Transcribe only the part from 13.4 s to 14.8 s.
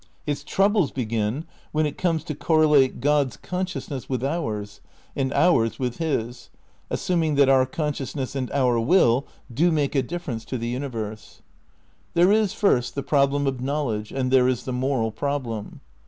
of knowledge,, and there is the